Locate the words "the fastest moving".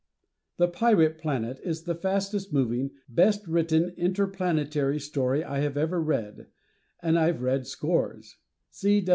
1.83-2.89